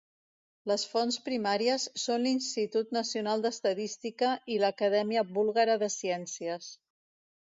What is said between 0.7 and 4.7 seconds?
fonts primàries són l'Institut Nacional d'Estadística i